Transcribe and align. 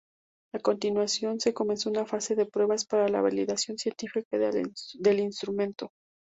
A 0.55 0.57
continuación 0.57 1.39
se 1.39 1.53
comenzó 1.53 1.87
una 1.91 2.07
fase 2.07 2.33
de 2.33 2.47
pruebas 2.47 2.85
para 2.85 3.07
la 3.07 3.21
validación 3.21 3.77
científica 3.77 4.35
del 4.39 5.19
instrumento. 5.19 5.91